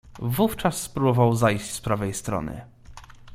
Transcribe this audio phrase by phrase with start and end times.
[0.19, 2.61] "Wówczas spróbował zajść z prawej strony."